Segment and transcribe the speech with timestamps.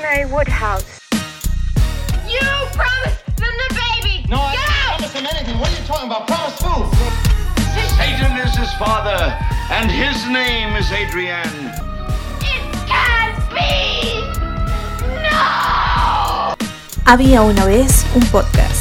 [0.00, 1.00] Rosemary Woodhouse.
[2.26, 2.40] You
[2.72, 4.24] promised them the baby!
[4.28, 4.98] No, I Get didn't out!
[4.98, 5.58] promise him anything.
[5.58, 6.26] What are you talking about?
[6.26, 6.84] Promise who?
[7.98, 9.36] Satan is his father,
[9.70, 11.46] and his name is Adrian.
[12.40, 14.22] It can't be!
[15.28, 16.54] No!
[17.04, 18.79] Había una vez un podcast.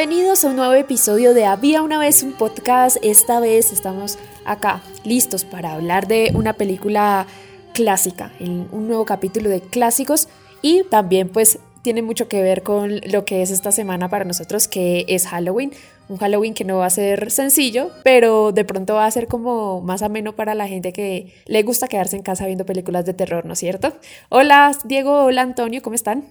[0.00, 2.96] Bienvenidos a un nuevo episodio de Había una vez un podcast.
[3.02, 7.26] Esta vez estamos acá listos para hablar de una película
[7.74, 10.28] clásica, un nuevo capítulo de clásicos
[10.62, 14.68] y también pues tiene mucho que ver con lo que es esta semana para nosotros
[14.68, 15.70] que es Halloween.
[16.08, 19.82] Un Halloween que no va a ser sencillo, pero de pronto va a ser como
[19.82, 23.44] más ameno para la gente que le gusta quedarse en casa viendo películas de terror,
[23.44, 23.92] ¿no es cierto?
[24.30, 26.24] Hola Diego, hola Antonio, ¿cómo están?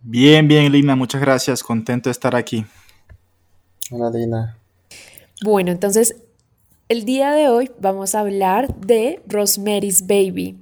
[0.00, 1.64] Bien, bien, Lina, muchas gracias.
[1.64, 2.64] Contento de estar aquí.
[3.92, 4.56] Hola.
[5.42, 6.14] Bueno, entonces
[6.88, 10.56] el día de hoy vamos a hablar de Rosemary's Baby.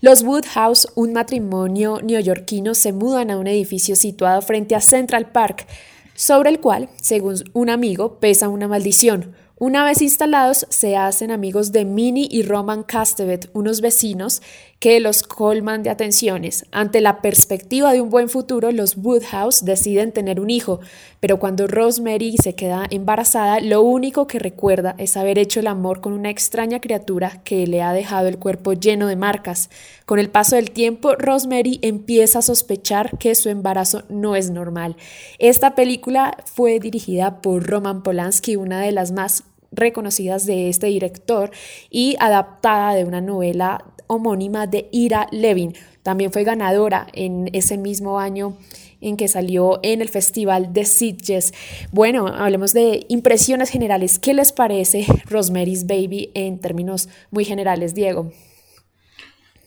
[0.00, 5.66] Los Woodhouse, un matrimonio neoyorquino, se mudan a un edificio situado frente a Central Park,
[6.14, 9.34] sobre el cual, según un amigo, pesa una maldición.
[9.64, 14.42] Una vez instalados, se hacen amigos de Minnie y Roman Castevet, unos vecinos
[14.80, 16.66] que los colman de atenciones.
[16.72, 20.80] Ante la perspectiva de un buen futuro, los Woodhouse deciden tener un hijo,
[21.20, 26.00] pero cuando Rosemary se queda embarazada, lo único que recuerda es haber hecho el amor
[26.00, 29.70] con una extraña criatura que le ha dejado el cuerpo lleno de marcas.
[30.06, 34.96] Con el paso del tiempo, Rosemary empieza a sospechar que su embarazo no es normal.
[35.38, 41.50] Esta película fue dirigida por Roman Polanski, una de las más reconocidas de este director
[41.90, 45.74] y adaptada de una novela homónima de Ira Levin.
[46.02, 48.56] También fue ganadora en ese mismo año
[49.00, 51.52] en que salió en el Festival de Sitges.
[51.90, 54.18] Bueno, hablemos de impresiones generales.
[54.18, 58.32] ¿Qué les parece Rosemary's Baby en términos muy generales, Diego?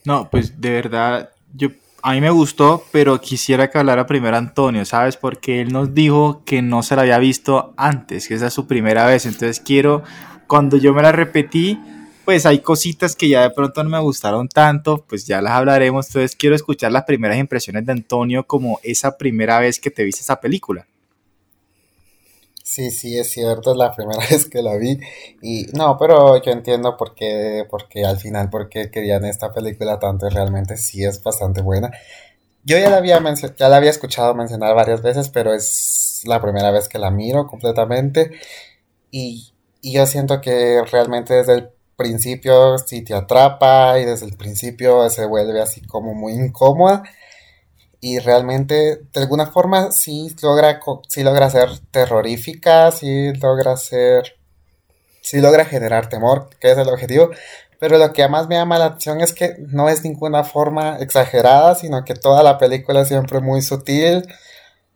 [0.04, 1.68] No, pues de verdad, yo
[2.02, 5.16] a mí me gustó, pero quisiera que hablara primero Antonio, ¿sabes?
[5.16, 8.66] Porque él nos dijo que no se la había visto antes, que esa es su
[8.66, 9.26] primera vez.
[9.26, 10.02] Entonces quiero,
[10.46, 11.80] cuando yo me la repetí,
[12.24, 16.06] pues hay cositas que ya de pronto no me gustaron tanto, pues ya las hablaremos.
[16.08, 20.22] Entonces quiero escuchar las primeras impresiones de Antonio como esa primera vez que te viste
[20.22, 20.86] esa película.
[22.66, 24.98] Sí, sí, es cierto, es la primera vez que la vi.
[25.40, 29.52] Y no, pero yo entiendo por qué, por qué al final, por qué querían esta
[29.52, 31.92] película tanto y realmente sí es bastante buena.
[32.64, 33.22] Yo ya la había,
[33.58, 37.46] ya la había escuchado mencionar varias veces, pero es la primera vez que la miro
[37.46, 38.32] completamente.
[39.10, 44.36] Y, y yo siento que realmente desde el principio sí te atrapa y desde el
[44.36, 47.04] principio se vuelve así como muy incómoda.
[48.00, 54.36] Y realmente de alguna forma sí logra, sí logra ser terrorífica, sí logra ser,
[55.22, 57.30] sí logra generar temor, que es el objetivo,
[57.78, 61.74] pero lo que más me llama la atención es que no es ninguna forma exagerada,
[61.74, 64.26] sino que toda la película es siempre muy sutil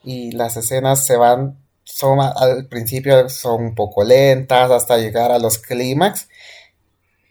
[0.03, 5.39] y las escenas se van, son al principio son un poco lentas hasta llegar a
[5.39, 6.29] los clímax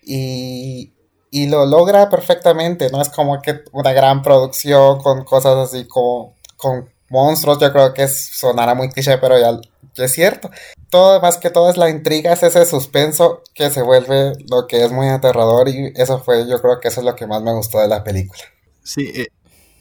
[0.04, 0.94] y,
[1.32, 6.36] y lo logra perfectamente, no es como que una gran producción con cosas así como
[6.58, 9.60] con monstruos, yo creo que sonará muy cliché, pero ya,
[10.04, 10.50] es cierto.
[10.90, 14.84] Todo, más que todo es la intriga, es ese suspenso que se vuelve lo que
[14.84, 17.54] es muy aterrador y eso fue, yo creo que eso es lo que más me
[17.54, 18.42] gustó de la película.
[18.84, 19.28] Sí, eh,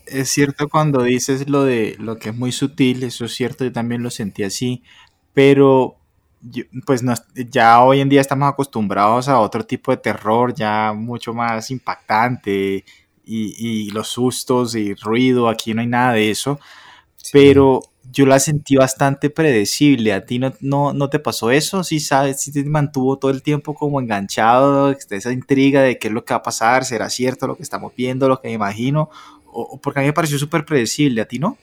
[0.07, 3.73] es cierto cuando dices lo de lo que es muy sutil, eso es cierto, yo
[3.73, 4.83] también lo sentí así,
[5.35, 5.98] pero
[6.87, 11.35] pues no, ya hoy en día estamos acostumbrados a otro tipo de terror, ya mucho
[11.35, 12.85] más impactante
[13.25, 16.59] y, y los sustos y ruido, aquí no hay nada de eso,
[17.33, 21.85] pero yo la sentí bastante predecible, ¿a ti no, no, no te pasó eso?
[21.85, 26.15] ¿Sí sabes, sí te mantuvo todo el tiempo como enganchado, esa intriga de qué es
[26.15, 29.11] lo que va a pasar, será cierto lo que estamos viendo, lo que me imagino?
[29.47, 31.59] O porque a mí me pareció súper predecible, ¿a ti no?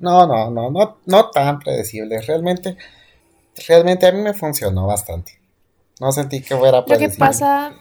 [0.00, 2.76] No, no, no, no, no tan predecible, realmente,
[3.68, 5.38] realmente a mí me funcionó bastante.
[6.00, 7.72] No sentí que fuera Lo que pasa,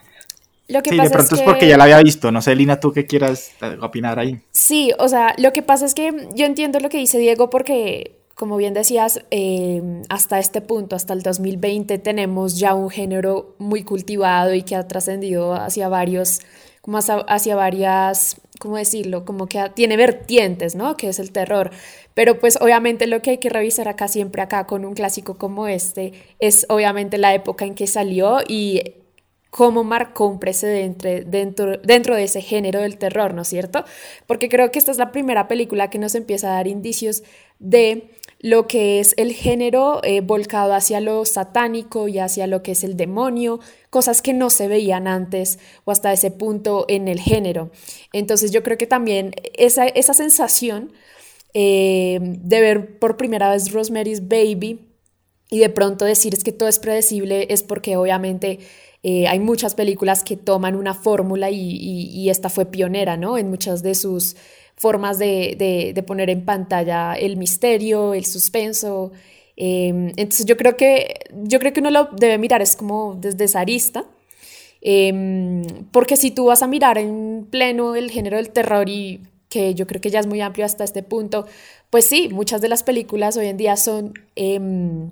[0.67, 1.45] lo que Sí, pasa de pronto es, que...
[1.45, 4.39] porque ya la había visto, no sé, Lina, tú qué quieras eh, opinar ahí.
[4.51, 8.19] Sí, o sea, lo que pasa es que yo entiendo lo que dice Diego porque,
[8.35, 13.83] como bien decías, eh, hasta este punto, hasta el 2020, tenemos ya un género muy
[13.83, 16.39] cultivado y que ha trascendido hacia varios,
[16.81, 19.25] como hacia, hacia varias, ¿cómo decirlo?
[19.25, 20.97] Como que ha- tiene vertientes, ¿no?
[20.97, 21.71] Que es el terror.
[22.13, 25.67] Pero pues obviamente lo que hay que revisar acá siempre acá con un clásico como
[25.67, 28.95] este es obviamente la época en que salió y
[29.53, 33.85] cómo marcó un precedente dentro, dentro de ese género del terror, ¿no es cierto?
[34.25, 37.21] Porque creo que esta es la primera película que nos empieza a dar indicios
[37.59, 42.71] de lo que es el género eh, volcado hacia lo satánico y hacia lo que
[42.71, 43.59] es el demonio,
[43.91, 47.69] cosas que no se veían antes o hasta ese punto en el género.
[48.11, 50.93] Entonces yo creo que también esa, esa sensación
[51.53, 54.79] eh, de ver por primera vez Rosemary's Baby
[55.49, 58.59] y de pronto decir es que todo es predecible es porque obviamente
[59.03, 63.37] eh, hay muchas películas que toman una fórmula y, esta fue pionera, ¿no?
[63.37, 64.37] En muchas de sus
[64.77, 69.11] formas de, poner en pantalla el misterio, el suspenso.
[69.57, 73.43] Em, entonces yo creo que yo creo que uno lo debe mirar es como desde
[73.45, 74.05] esa.
[74.81, 79.21] Em, porque si tú vas a mirar en pleno el género del terror y
[79.53, 81.45] que yo creo que ya es muy amplio hasta este punto,
[81.91, 85.11] pues sí, muchas de las películas hoy en día son em,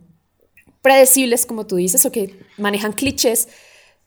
[0.82, 3.50] predecibles, como tú dices, o que manejan clichés,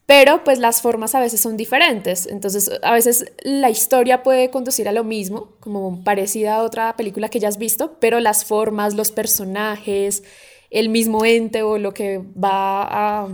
[0.07, 2.27] pero pues las formas a veces son diferentes.
[2.27, 7.29] Entonces, a veces la historia puede conducir a lo mismo, como parecida a otra película
[7.29, 10.25] que ya has visto, pero las formas, los personajes,
[10.71, 13.29] el mismo ente o lo que va a,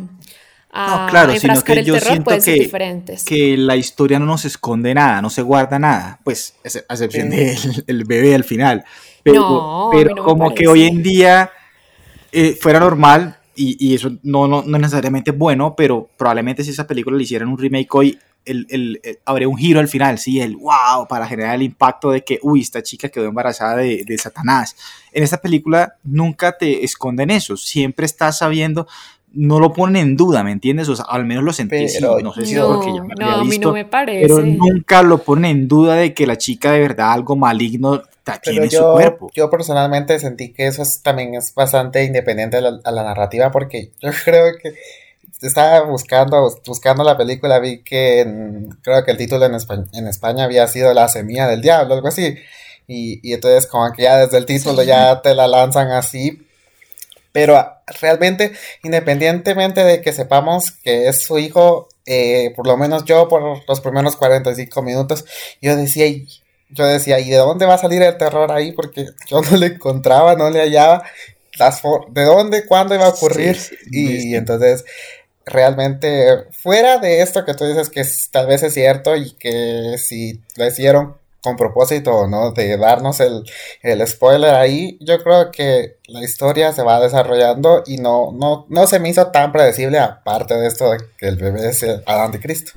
[0.72, 3.24] a no, claro, sino que el yo terror siento ser que, diferentes.
[3.24, 7.56] que la historia no nos esconde nada, no se guarda nada, pues a excepción del
[7.86, 8.84] el bebé al final.
[9.22, 11.50] Pero, No, pero no como que hoy en día
[12.32, 16.70] eh, fuera normal, y, y eso no, no, no necesariamente es bueno, pero probablemente si
[16.70, 20.18] esa película le hicieran un remake hoy, el, el, el- habría un giro al final,
[20.18, 24.04] sí, el wow, para generar el impacto de que, uy, esta chica quedó embarazada de,
[24.06, 24.76] de Satanás.
[25.12, 28.86] En esta película nunca te esconden eso, siempre estás sabiendo,
[29.32, 30.88] no lo ponen en duda, ¿me entiendes?
[30.88, 33.14] O sea, al menos lo sentí, sí, no sé si es No, porque ya me
[33.14, 34.26] no, había a mí visto, no me parece.
[34.26, 38.02] pero nunca lo ponen en duda de que la chica de verdad algo maligno
[38.42, 39.30] tiene en su cuerpo.
[39.34, 43.50] yo personalmente sentí que eso es- también es bastante independiente a la, a la narrativa
[43.50, 44.74] porque yo creo que
[45.42, 50.06] estaba buscando, buscando la película, vi que en- creo que el título en España, en
[50.06, 52.36] España había sido La semilla del diablo, algo así.
[52.86, 56.46] Y, y entonces como que ya desde el título ya te la lanzan así.
[57.32, 63.04] Pero ah, realmente, independientemente de que sepamos que es su hijo, eh, por lo menos
[63.04, 65.24] yo por los primeros 45 minutos,
[65.60, 66.26] yo decía, "Y-
[66.70, 68.72] yo decía, ¿y de dónde va a salir el terror ahí?
[68.72, 71.02] Porque yo no le encontraba, no le hallaba
[71.58, 73.56] las de dónde, cuándo iba a ocurrir.
[73.56, 74.34] Sí, sí, y, sí.
[74.36, 74.84] entonces,
[75.44, 80.40] realmente, fuera de esto que tú dices que tal vez es cierto y que si
[80.56, 82.52] lo hicieron con propósito, ¿no?
[82.52, 83.44] De darnos el,
[83.82, 88.86] el spoiler ahí, yo creo que la historia se va desarrollando y no, no, no
[88.86, 92.32] se me hizo tan predecible aparte de esto de que el bebé es el Adán
[92.32, 92.72] de Cristo.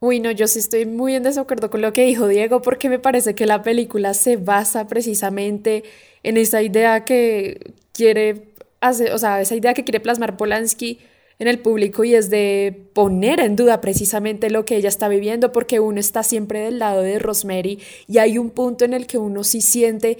[0.00, 3.00] Uy, no, yo sí estoy muy en desacuerdo con lo que dijo Diego porque me
[3.00, 5.82] parece que la película se basa precisamente
[6.22, 11.00] en esa idea que quiere hacer, o sea, esa idea que quiere plasmar Polanski
[11.38, 15.52] en el público y es de poner en duda precisamente lo que ella está viviendo
[15.52, 19.18] porque uno está siempre del lado de Rosemary y hay un punto en el que
[19.18, 20.18] uno sí siente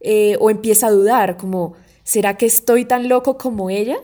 [0.00, 3.98] eh, o empieza a dudar, como, ¿será que estoy tan loco como ella?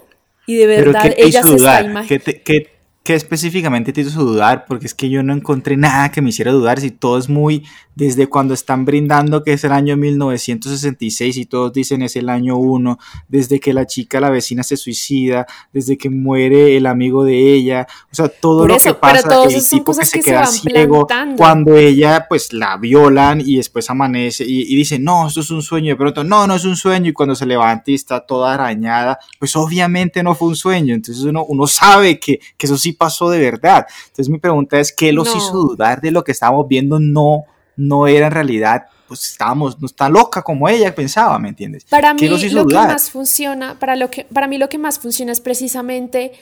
[0.46, 2.08] Y de Pero verdad ¿qué te ella hizo se está imaginando.
[2.08, 4.66] ¿Qué, te- qué- qué específicamente te hizo dudar?
[4.66, 6.80] Porque es que yo no encontré nada que me hiciera dudar.
[6.80, 7.64] Si todo es muy
[8.00, 12.56] desde cuando están brindando que es el año 1966 y todos dicen es el año
[12.56, 12.98] 1,
[13.28, 17.86] desde que la chica, la vecina se suicida, desde que muere el amigo de ella,
[18.10, 21.06] o sea, todo lo que pasa, todos el tipo que se que se queda ciego
[21.06, 21.36] plantando.
[21.36, 25.60] cuando ella pues la violan y después amanece y, y dice, no, esto es un
[25.60, 28.54] sueño, de pronto, no, no es un sueño y cuando se levanta y está toda
[28.54, 32.89] arañada, pues obviamente no fue un sueño, entonces uno, uno sabe que, que eso sí
[32.92, 33.86] pasó de verdad.
[34.04, 35.36] Entonces mi pregunta es, ¿qué los No.
[35.36, 36.98] hizo dudar de lo que estábamos viendo?
[37.00, 37.44] No,
[37.76, 41.84] no era en realidad, pues estábamos, no está loca como ella pensaba, ¿me entiendes?
[41.84, 42.88] Para mí ¿Qué los hizo lo que dudar?
[42.88, 46.32] más funciona, para, lo que, para mí lo que más funciona es precisamente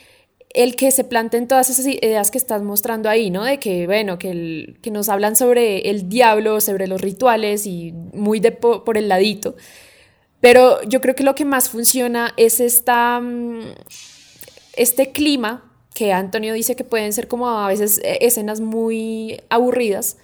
[0.54, 3.44] el que se planteen todas esas ideas que estás mostrando ahí, ¿no?
[3.44, 7.92] De que, bueno, que, el- que nos hablan sobre el diablo, sobre los rituales y
[8.14, 9.56] muy de po- por el ladito.
[10.40, 13.60] Pero yo creo que lo que más funciona es esta, mm,
[14.76, 15.67] este clima
[15.98, 20.16] que Antonio dice que pueden ser como a veces eh, escenas muy aburridas,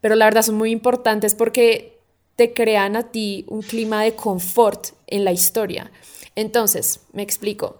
[0.00, 2.00] pero la verdad son muy importantes porque
[2.34, 5.92] te crean a ti un clima de confort en la historia.
[6.34, 7.76] Entonces, me explico.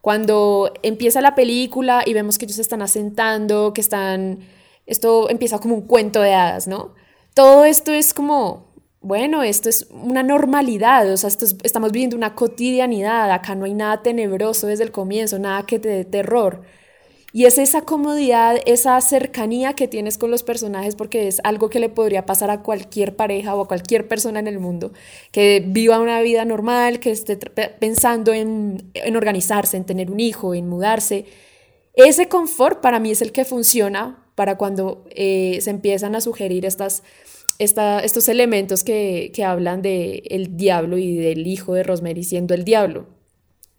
[0.00, 4.40] Cuando empieza la película y vemos que ellos se están asentando, que están...
[4.84, 6.96] Esto empieza como un cuento de hadas, ¿no?
[7.32, 11.30] Todo esto es como, bueno, esto es una normalidad, o sea,
[11.62, 15.88] estamos viviendo una cotidianidad, acá no hay nada tenebroso desde el comienzo, nada que te
[15.88, 16.64] dé terror.
[17.30, 21.78] Y es esa comodidad, esa cercanía que tienes con los personajes, porque es algo que
[21.78, 24.92] le podría pasar a cualquier pareja o a cualquier persona en el mundo,
[25.30, 30.54] que viva una vida normal, que esté pensando en, en organizarse, en tener un hijo,
[30.54, 31.26] en mudarse.
[31.94, 36.64] ese confort para mí es el que funciona para cuando eh, se empiezan a sugerir
[36.64, 37.02] estas,
[37.58, 42.54] esta, estos elementos que, que hablan del el diablo y del hijo de Rosemary siendo
[42.54, 43.17] el diablo.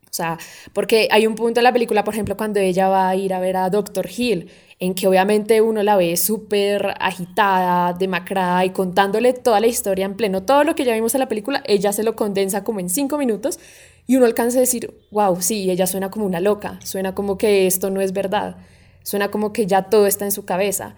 [0.10, 0.40] O sea,
[0.74, 3.40] porque hay un punto en la película, por ejemplo, cuando ella va a ir a
[3.40, 4.50] ver a Doctor Hill,
[4.80, 10.16] en que obviamente uno la ve súper agitada, demacrada y contándole toda la historia en
[10.16, 12.90] pleno, todo lo que ya vimos en la película, ella se lo condensa como en
[12.90, 13.60] cinco minutos
[14.08, 17.68] y uno alcanza a decir, wow, sí, ella suena como una loca, suena como que
[17.68, 18.56] esto no es verdad,
[19.04, 20.96] suena como que ya todo está en su cabeza.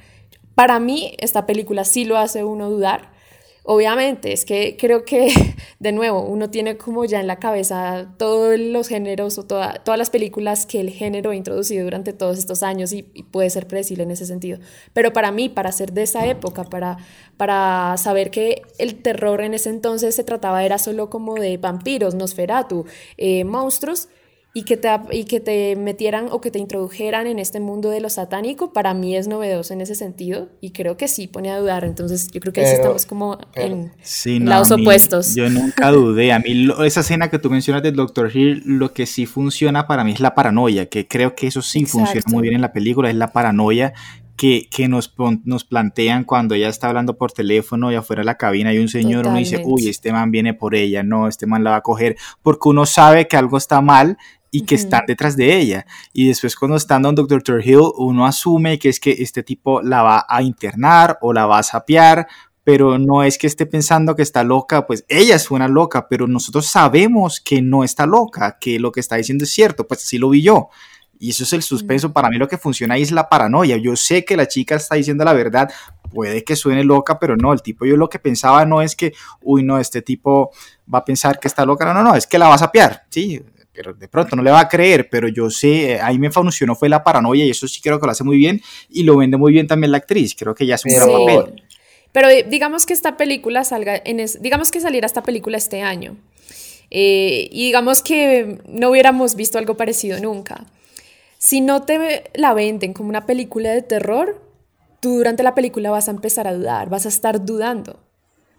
[0.56, 3.12] Para mí, esta película sí lo hace uno dudar,
[3.64, 5.32] Obviamente, es que creo que,
[5.80, 10.10] de nuevo, uno tiene como ya en la cabeza todos los géneros o todas las
[10.10, 14.12] películas que el género ha introducido durante todos estos años y, puede ser predecible en
[14.12, 14.60] ese sentido.
[14.94, 16.98] Pero para mí, para ser de esa época, para,
[17.38, 22.16] para saber que el terror en ese entonces se trataba, era solo como de vampiros,
[22.16, 22.86] Nosferatu,
[23.18, 24.10] eh, monstruos,
[24.54, 28.02] y que, te, y que te metieran o que te introdujeran en este mundo de
[28.02, 31.58] lo satánico, para mí es novedoso en ese sentido y creo que sí pone a
[31.58, 31.86] dudar.
[31.86, 33.92] Entonces yo creo que ahí estamos como en,
[34.46, 35.36] lados opuestos.
[35.36, 36.34] Yo nunca dudé.
[36.34, 38.36] A mí esa escena que tú mencionas del Dr.
[38.36, 41.86] Hill, lo que sí funciona para mí es la paranoia, que creo que eso sí
[41.86, 43.94] funciona muy bien en la película, es la paranoia
[44.36, 45.14] que, que, nos,
[45.46, 48.90] nos plantean cuando ella está hablando por teléfono y afuera de la cabina hay un
[48.90, 51.82] señor, uno dice, uy, este man viene por ella, no, este man la va a
[51.82, 54.18] coger, porque uno sabe que algo está mal
[54.52, 55.86] y que están detrás de ella.
[56.14, 57.66] Y después cuando están donde Dr.
[57.66, 61.60] Hill, uno asume que es que este tipo la va a internar o la va
[61.60, 62.28] a sapear,
[62.64, 66.68] pero no es que esté pensando que está loca, pues ella suena loca, pero nosotros
[66.68, 70.30] sabemos que no está loca, que lo que está diciendo es cierto, pues así lo
[70.30, 70.70] vi yo.
[71.18, 72.12] Y eso es el suspenso.
[72.12, 73.78] Para mí lo que funciona ahí es la paranoia.
[73.78, 75.72] Yo sé que la chica está diciendo la verdad.
[76.12, 77.54] Puede que suene loca, pero no.
[77.54, 80.50] El tipo, yo lo que pensaba no es que, uy, no, este tipo
[80.92, 81.86] va a pensar que está loca.
[81.86, 83.04] No, no, no, es que la va a sapear.
[83.12, 83.40] Sí,
[83.74, 86.76] pero de pronto no le va a creer, pero yo sé, eh, ahí me funcionó
[86.76, 89.38] fue la paranoia y eso sí creo que lo hace muy bien y lo vende
[89.38, 91.64] muy bien también la actriz, creo que ya es un gran papel.
[92.12, 96.18] Pero eh, digamos que esta película salga, en digamos que saliera esta película este año
[96.90, 100.66] eh, y digamos que no hubiéramos visto algo parecido nunca.
[101.38, 104.42] Si no te la venden como una película de terror,
[105.00, 108.00] tú durante la película vas a empezar a dudar, vas a estar dudando,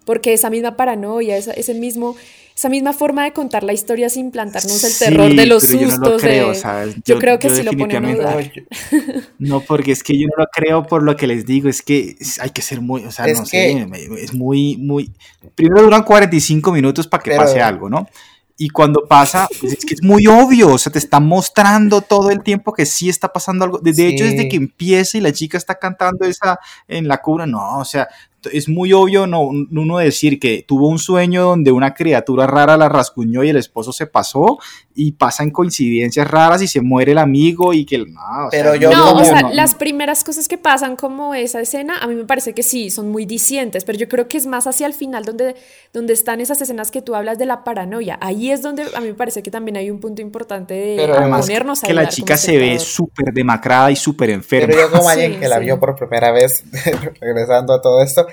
[0.04, 2.16] porque esa misma paranoia, ese mismo
[2.54, 5.80] esa misma forma de contar la historia sin plantarnos el terror de los sustos.
[5.80, 6.52] Yo, no lo creo,
[7.04, 8.36] yo, creo que sí lo ponen a
[9.38, 12.16] No, porque es que yo no lo creo por lo que les digo, es que
[12.40, 13.86] hay que ser muy, o sea, no sé,
[14.18, 15.10] es muy, muy...
[15.54, 18.06] Primero duran 45 minutos para que pase algo, ¿no?
[18.58, 22.30] Y cuando pasa, pues es que es muy obvio, o sea, te está mostrando todo
[22.30, 23.78] el tiempo que sí está pasando algo.
[23.78, 27.78] De, hecho, desde que empieza y la chica está cantando esa en la cura, no,
[27.78, 28.08] o sea,
[28.50, 32.88] es muy obvio no, uno decir que tuvo un sueño donde una criatura rara la
[32.88, 34.58] rascuñó y el esposo se pasó
[34.94, 39.14] y pasan coincidencias raras y se muere el amigo y que no, pero yo no,
[39.14, 42.62] o sea, las primeras cosas que pasan como esa escena a mí me parece que
[42.62, 45.54] sí son muy disientes, pero yo creo que es más hacia el final donde
[45.92, 48.18] donde están esas escenas que tú hablas de la paranoia.
[48.20, 51.14] Ahí es donde a mí me parece que también hay un punto importante de pero
[51.30, 54.68] ponernos a que la chica se ve súper demacrada y súper enferma.
[54.68, 56.64] Pero yo como alguien que la vio por primera vez
[57.20, 58.26] regresando a todo esto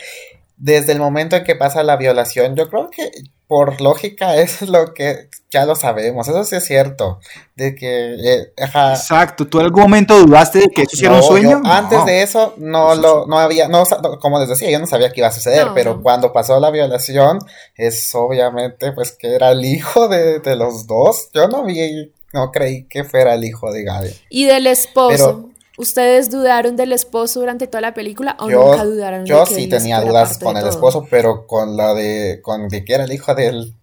[0.60, 3.10] desde el momento en que pasa la violación, yo creo que
[3.48, 7.20] por lógica es lo que ya lo sabemos, eso sí es cierto,
[7.56, 8.14] de que...
[8.14, 11.62] Eh, Exacto, ¿tú en algún momento dudaste de que eso era un sueño?
[11.66, 13.84] Antes de eso no lo no había, no,
[14.22, 17.40] como les decía, yo no sabía que iba a suceder, pero cuando pasó la violación,
[17.76, 22.52] es obviamente pues que era el hijo de, de los dos, yo no vi, no
[22.52, 24.16] creí que fuera el hijo de Gaby.
[24.30, 25.49] Y del esposo.
[25.80, 29.26] ¿Ustedes dudaron del esposo durante toda la película o nunca dudaron?
[29.26, 33.14] Yo sí tenía dudas con el esposo, pero con la de, con que era el
[33.14, 33.74] hijo del,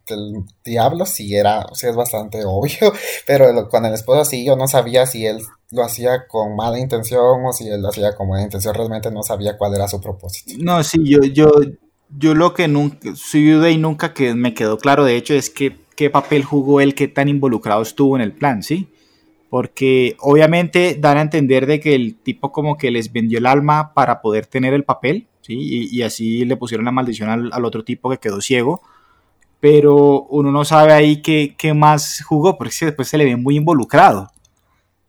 [0.63, 2.93] diablo, sí era, sí es bastante obvio,
[3.27, 7.47] pero con el esposo sí, yo no sabía si él lo hacía con mala intención
[7.47, 10.53] o si él lo hacía con buena intención, realmente no sabía cuál era su propósito.
[10.59, 11.51] No, sí, yo, yo,
[12.15, 15.49] yo lo que nunca, sí dudé y nunca que me quedó claro, de hecho, es
[15.49, 18.93] que qué papel jugó él, qué tan involucrado estuvo en el plan, ¿sí?
[19.49, 23.95] Porque obviamente dan a entender de que el tipo como que les vendió el alma
[23.95, 25.89] para poder tener el papel, ¿sí?
[25.91, 28.83] y, así le pusieron la maldición al, otro tipo que quedó ciego,
[29.61, 33.57] pero uno no sabe ahí qué, qué más jugó, porque después se le ve muy
[33.57, 34.31] involucrado.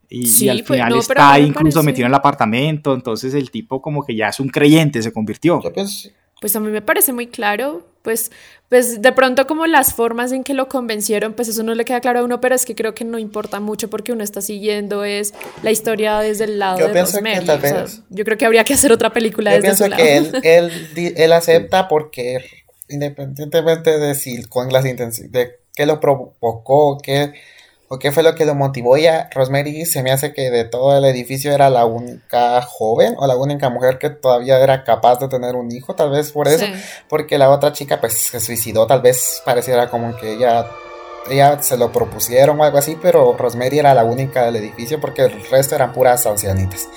[0.09, 4.15] Y, al pues, final está incluso metido en el apartamento, entonces el tipo como que
[4.15, 5.59] ya es un creyente, se convirtió.
[6.39, 8.31] Pues a mí me parece muy claro, pues,
[8.69, 11.99] pues de pronto como las formas en que lo convencieron, pues eso no le queda
[11.99, 15.03] claro a uno, pero es que creo que no importa mucho porque uno está siguiendo
[15.03, 17.45] es la historia desde el lado de Rosemary.
[18.09, 21.33] yo creo que habría que hacer otra película yo desde pienso que Él, él, él,
[21.33, 22.45] acepta porque
[22.87, 27.33] independientemente de si con las intenciones, de qué lo provocó, qué
[27.89, 28.97] o qué fue lo que lo motivó.
[28.97, 33.27] Ella, Rosemary, se me hace que de todo el edificio era la única joven o
[33.27, 36.65] la única mujer que todavía era capaz de tener un hijo, tal vez por eso,
[36.65, 36.73] Sí.
[37.07, 40.67] porque la otra chica pues se suicidó, tal vez pareciera como que ella,
[41.29, 45.21] ella se lo propusieron o algo así, pero Rosemary era la única del edificio porque
[45.23, 46.87] el resto eran puras ancianitas.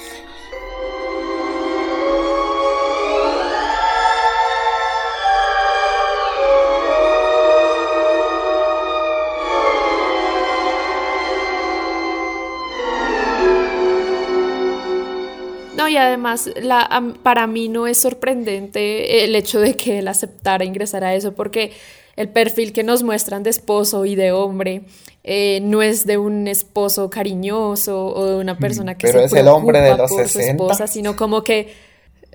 [16.00, 21.14] Además la, para mí no es sorprendente el hecho de que él aceptara ingresar a
[21.14, 21.72] eso, porque
[22.16, 24.82] el perfil que nos muestran de esposo y de hombre
[25.22, 29.32] eh, no es de un esposo cariñoso o de una persona que Pero se es
[29.34, 30.50] el hombre de los por su 60.
[30.50, 31.90] esposa, sino como que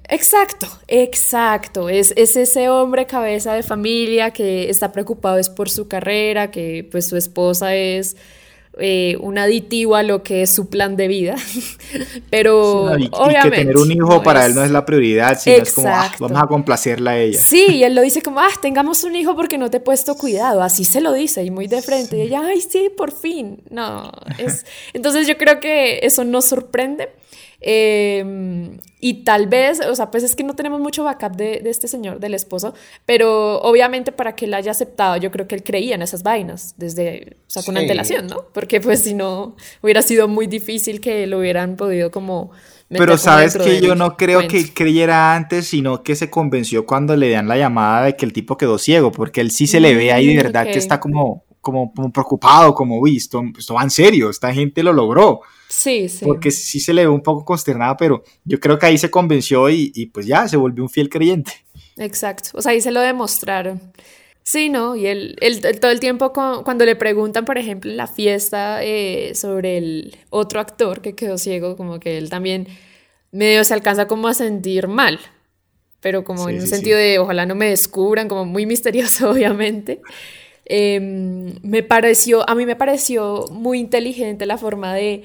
[0.09, 1.89] Exacto, exacto.
[1.89, 6.87] Es, es ese hombre cabeza de familia que está preocupado es por su carrera, que
[6.91, 8.15] pues su esposa es
[8.79, 11.35] eh, un aditivo a lo que es su plan de vida.
[12.29, 13.49] Pero No, y, y obviamente.
[13.49, 15.87] que tener un hijo no para es- él no es la prioridad, sino es como,
[15.89, 17.39] ah, vamos a complacerla a ella.
[17.39, 20.15] Sí, y él lo dice como, ah, tengamos un hijo porque no te he puesto
[20.15, 20.61] cuidado.
[20.61, 22.17] Así se lo dice y muy de frente.
[22.17, 23.61] Y ella, ay, sí, por fin.
[23.69, 24.65] No, es...
[24.93, 27.09] Entonces yo creo que eso nos sorprende.
[27.61, 31.69] Eh, y tal vez, o sea, pues es que no tenemos mucho backup de, de
[31.69, 32.73] este señor, del esposo,
[33.05, 36.73] pero obviamente para que él haya aceptado, yo creo que él creía en esas vainas
[36.77, 37.81] desde, o sea, con Sí.
[37.81, 38.45] antelación, ¿no?
[38.53, 42.51] Porque pues si no, hubiera sido muy difícil que lo hubieran podido como...
[42.87, 44.53] Pero sabes que yo no creo cuento.
[44.53, 48.31] que creyera antes, sino que se convenció cuando le dan la llamada de que el
[48.33, 50.99] tipo quedó ciego, porque él sí se le ve ahí de Mm, verdad que está
[50.99, 55.41] como, como, como preocupado, como, uy, esto, esto va en serio, esta gente lo logró,
[55.67, 56.23] Sí, sí.
[56.23, 59.67] porque sí se le ve un poco consternado, pero yo creo que ahí se convenció
[59.69, 61.51] y, y pues ya, se volvió un fiel creyente.
[61.97, 63.81] Exacto, o sea, ahí se lo demostraron.
[64.43, 64.95] Sí, ¿no?
[64.95, 68.05] Y él, él- él todo el tiempo cu- cuando le preguntan, por ejemplo, en la
[68.05, 72.67] fiesta eh, sobre el otro actor que quedó ciego, como que él también
[73.31, 75.19] medio se alcanza como a sentir mal,
[75.99, 77.03] pero como Sí, en un sí, sentido sí.
[77.03, 79.99] de ojalá no me descubran, como muy misterioso, obviamente.
[80.65, 85.23] Em, me pareció, a mí me pareció muy inteligente la forma de,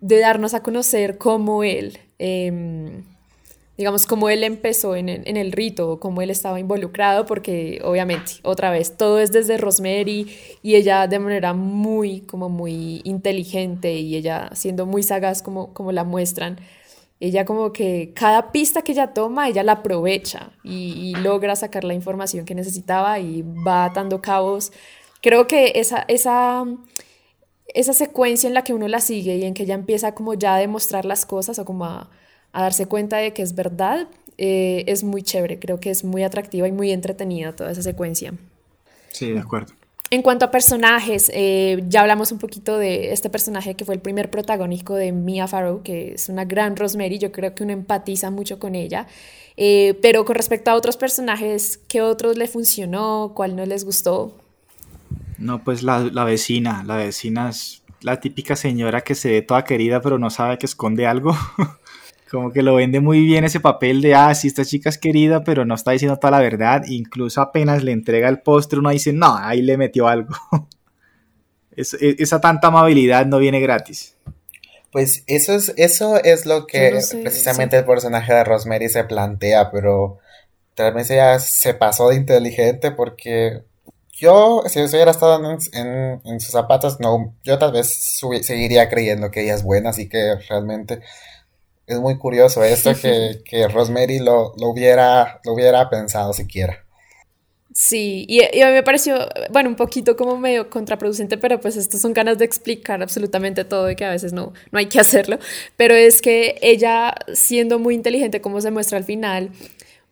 [0.00, 3.04] de darnos a conocer cómo él, em,
[3.78, 8.70] digamos, cómo él empezó en en el rito, cómo él estaba involucrado, porque obviamente, otra
[8.70, 10.26] vez, todo es desde Rosemary
[10.62, 15.92] y ella de manera muy, como muy inteligente y ella siendo muy sagaz como, como
[15.92, 16.58] la muestran,
[17.20, 21.92] ella como que cada pista que ella toma, ella la aprovecha y, logra sacar la
[21.92, 24.72] información que necesitaba y va atando cabos.
[25.20, 26.64] Creo que esa, esa,
[27.74, 30.54] esa secuencia en la que uno la sigue y en que ella empieza como ya
[30.54, 32.10] a demostrar las cosas o como a,
[32.52, 35.58] a darse cuenta de que es verdad, eh, es muy chévere.
[35.58, 38.32] Creo que es muy atractiva y muy entretenida toda esa secuencia.
[39.12, 39.74] Sí, de acuerdo.
[40.12, 44.00] En cuanto a personajes, eh, ya hablamos un poquito de este personaje que fue el
[44.00, 48.28] primer protagónico de Mia Farrow, que es una gran Rosemary, yo creo que uno empatiza
[48.32, 49.06] mucho con ella.
[49.56, 53.34] Eh, pero con respecto a otros personajes, ¿qué otros le funcionó?
[53.36, 54.36] ¿Cuál no les gustó?
[55.38, 59.62] No, pues la, la vecina, la vecina es la típica señora que se ve toda
[59.62, 61.36] querida pero no sabe que esconde algo.
[62.30, 65.42] Como que lo vende muy bien ese papel de, ah, sí, esta chica es querida,
[65.44, 66.84] pero no está diciendo toda la verdad.
[66.88, 70.34] Incluso apenas le entrega el postre, uno dice, no, ahí le metió algo.
[71.76, 74.14] Es- e- esa tanta amabilidad no viene gratis.
[74.92, 77.80] Pues eso es, eso es lo que Yo no sé, precisamente sí.
[77.80, 80.18] el personaje de Rosemary se plantea, pero
[80.76, 83.62] realmente ella se pasó de inteligente porque
[84.12, 88.88] yo, si yo hubiera estado en, en- en sus zapatos, no, yo tal vez seguiría
[88.88, 91.00] creyendo que ella es buena, así que realmente
[91.94, 96.84] es muy curioso esto que, que Rosemary lo, lo hubiera, lo hubiera pensado siquiera.
[97.72, 101.76] Sí, y, y a mí me pareció, bueno, un poquito como medio contraproducente, pero pues
[101.76, 104.98] estas son ganas de explicar absolutamente todo y que a veces no, no hay que
[104.98, 105.38] hacerlo.
[105.76, 109.50] Pero es que ella, siendo muy inteligente, como se muestra al final,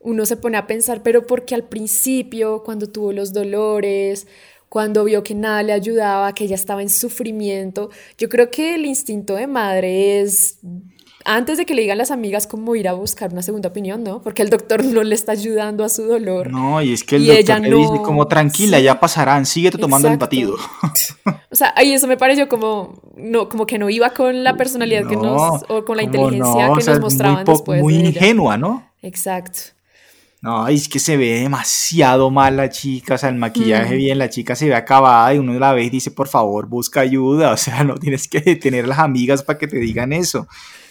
[0.00, 4.28] uno se pone a pensar, pero porque al principio, cuando tuvo los dolores,
[4.68, 8.86] cuando vio que nada le ayudaba, que ella estaba en sufrimiento, yo creo que el
[8.86, 10.58] instinto de madre es
[11.24, 14.22] antes de que le digan las amigas cómo ir a buscar una segunda opinión, ¿no?
[14.22, 16.50] Porque el doctor no le está ayudando a su dolor.
[16.50, 18.84] No, y es que el doctor le dice como tranquila, sí.
[18.84, 20.56] ya pasarán, síguete tomando el batido.
[21.50, 25.08] O sea, ahí eso me pareció como, no, como que no iba con la personalidad
[25.08, 26.74] que nos, o con la ¿cómo inteligencia no?
[26.74, 27.82] que O sea, nos mostraban muy después.
[27.82, 28.08] Muy de ella.
[28.10, 28.90] ingenua, ¿no?
[29.02, 29.60] Exacto.
[30.40, 33.98] No, es que se ve demasiado mal la chica, o sea, el maquillaje Mm.
[33.98, 37.00] bien, la chica se ve acabada y uno la ve y dice, por favor, busca
[37.00, 40.46] ayuda, o sea, no tienes que tener las amigas para que te digan eso.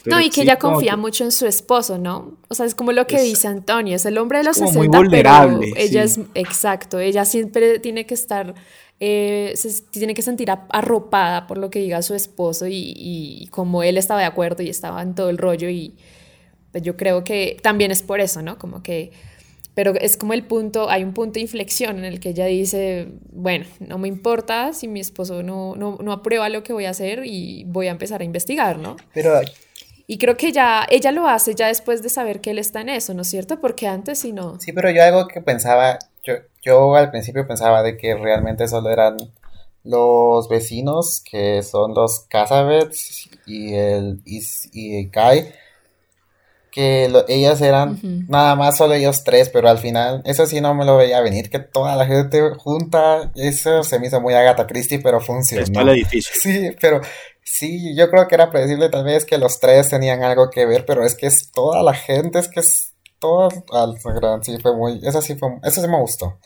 [0.10, 2.38] No, y que ella confía que- mucho en su esposo, ¿no?
[2.50, 4.72] O sea, es como lo que Es- dice Antonio, es el hombre de los como
[4.72, 6.22] muy 60, vulnerable, pero ella sí.
[6.22, 8.56] es, exacto, ella siempre tiene que estar
[9.00, 13.84] eh, se tiene que sentir arropada por lo que diga su esposo y, y, como
[13.84, 15.94] él estaba de acuerdo y estaba en todo el rollo y
[16.72, 18.58] pues yo creo que también es por eso, ¿no?
[18.58, 19.12] Como que,
[19.76, 23.10] pero es como el punto, hay un punto de inflexión en el que ella dice,
[23.32, 26.90] bueno, no me importa si mi esposo no, no, no aprueba lo que voy a
[26.90, 28.98] hacer y voy a empezar a investigar, ¿no?
[29.14, 29.40] Pero
[30.10, 32.88] y creo que ya ella lo hace ya después de saber que él está en
[32.90, 33.60] eso, ¿no es cierto?
[33.60, 34.58] Porque antes sí no.
[34.60, 38.90] Sí, pero yo algo que pensaba, yo, yo al principio pensaba de que realmente solo
[38.90, 39.18] eran
[39.84, 44.42] los vecinos, que son los Casabets y el y,
[44.72, 45.52] y Kai,
[46.72, 50.86] que ellas eran nada más solo ellos tres, pero al final, eso sí no me
[50.86, 55.00] lo veía venir, que toda la gente junta, eso se me hizo muy Agatha Christie,
[55.00, 55.64] pero funcionó.
[55.64, 56.32] Es el edificio.
[56.40, 57.02] Sí, pero
[57.50, 60.86] Sí, yo creo que era predecible tal vez que los tres tenían algo que ver,
[60.86, 63.48] pero es que es toda la gente, es que es todo
[64.04, 66.38] gran, sí fue muy, eso sí fue, eso sí me gustó.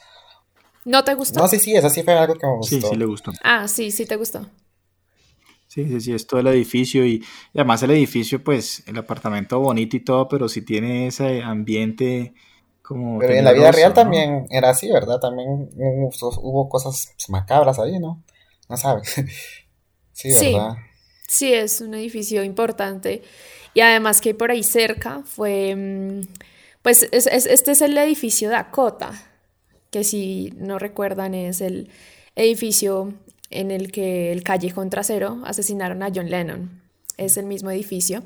[0.86, 1.40] ¿No te gustó?
[1.40, 2.76] No, sí, sí, eso sí fue algo que me gustó.
[2.76, 3.32] Sí, sí le gustó.
[3.44, 4.46] Ah, sí, sí te gustó.
[5.68, 9.98] Sí, sí, sí, es todo el edificio y, además el edificio, pues, el apartamento bonito
[9.98, 12.36] y todo, pero sí tiene ese ambiente
[12.84, 13.18] como...
[13.18, 15.20] Pero en la vida real también era así, ¿verdad?
[15.20, 16.12] También hubo,
[16.42, 18.24] hubo cosas macabras ahí, ¿no?
[18.70, 19.16] No sabes.
[20.14, 20.74] sí, ¿verdad?
[20.76, 20.91] Sí,
[21.40, 23.22] es un edificio importante.
[23.74, 26.22] Y además que por ahí cerca fue, mm,
[26.82, 29.12] pues este es el edificio Dakota,
[29.92, 31.90] que si no recuerdan es el
[32.36, 33.14] edificio
[33.50, 36.82] en el que el callejón trasero asesinaron a John Lennon.
[37.18, 38.24] Es el mismo edificio.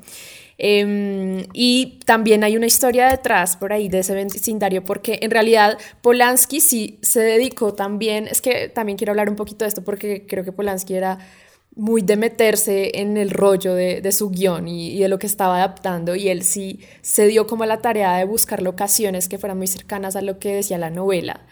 [0.58, 5.76] Em, y también hay una historia detrás por ahí de ese vecindario, porque en realidad
[6.00, 10.26] Polanski sí se dedicó también, es que también quiero hablar un poquito de esto porque
[10.26, 11.18] creo que Polanski era
[11.76, 16.16] muy de meterse en el rollo de, su guion y, de lo que estaba adaptando
[16.16, 20.16] y él sí se dio como la tarea de buscar locaciones que fueran muy cercanas
[20.16, 21.42] a lo que decía la novela.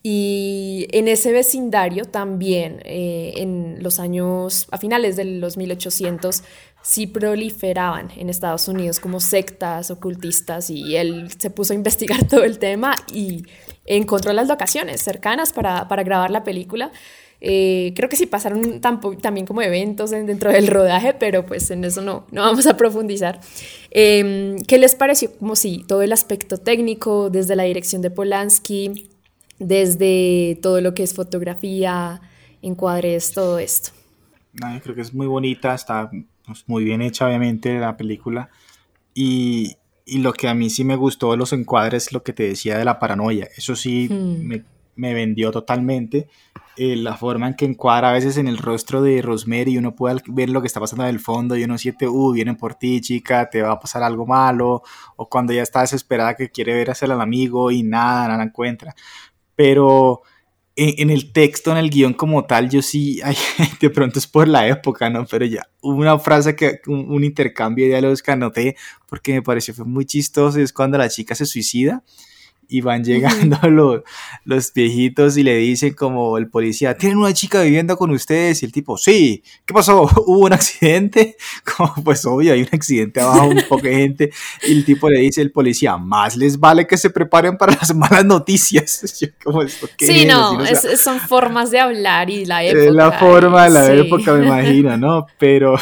[0.00, 6.44] Y en ese vecindario también, eh, en los años, a finales de los 1800,
[6.80, 12.44] sí proliferaban en Estados Unidos como sectas ocultistas y él se puso a investigar todo
[12.44, 13.42] el tema y
[13.86, 16.92] encontró las locaciones cercanas para, para grabar la película.
[17.40, 22.02] Eh, creo que sí pasaron también como eventos dentro del rodaje, pero pues en eso
[22.02, 23.40] no, no vamos a profundizar.
[23.90, 25.32] Em, ¿Qué les pareció?
[25.38, 29.08] Como si todo el aspecto técnico, desde la dirección de Polanski,
[29.58, 32.20] desde todo lo que es fotografía,
[32.62, 33.90] encuadres, todo esto.
[34.52, 36.10] yo creo que es muy bonita, está
[36.44, 38.50] pues, muy bien hecha obviamente la película
[39.14, 42.44] y, y, lo que a mí sí me gustó de los encuadres, lo que te
[42.44, 44.46] decía de la paranoia, eso sí hmm.
[44.46, 44.64] me,
[44.98, 46.28] me vendió totalmente
[46.78, 50.22] eh, la forma en que encuadra a veces en el rostro de Rosemary uno puede
[50.28, 53.00] ver lo que está pasando en el fondo y uno siente, uh, vienen por ti,
[53.00, 54.82] chica, te va a pasar algo malo,
[55.16, 58.94] o cuando ya está desesperada que quiere ver hacia al amigo y nada, nada encuentra.
[59.56, 60.22] Pero
[60.76, 63.20] en, el texto, en el guion como tal, yo sí,
[63.80, 65.26] de pronto es por la época, ¿no?
[65.26, 68.76] Pero ya, una frase que, un, intercambio de diálogos que anoté
[69.08, 72.04] porque me pareció fue muy chistoso, es cuando la chica se suicida
[72.68, 74.02] y van llegando los,
[74.44, 78.62] los, viejitos y le dicen como el policía, ¿tienen una chica viviendo con ustedes?
[78.62, 80.02] Y el tipo, sí, ¿qué pasó?
[80.26, 81.36] ¿Hubo un accidente?
[81.76, 84.30] Como pues obvio, hay un accidente abajo, un poco de gente.
[84.66, 87.94] Y el tipo le dice el policía, más les vale que se preparen para las
[87.94, 89.02] malas noticias.
[89.98, 90.58] sí, no,
[90.96, 92.84] son formas de hablar y la época.
[92.84, 95.26] Es la forma de la época, me imagino, ¿no?
[95.38, 95.76] Pero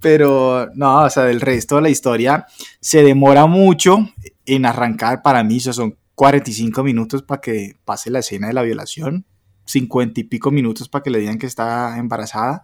[0.00, 2.46] pero no, o sea, del resto de la historia
[2.80, 4.08] se demora mucho
[4.46, 8.62] en arrancar para mí, eso son 45 minutos para que pase la escena de la
[8.62, 9.26] violación,
[9.66, 12.62] 50 y pico minutos para que le digan que está embarazada.